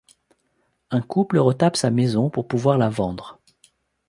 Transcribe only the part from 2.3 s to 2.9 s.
pour pouvoir la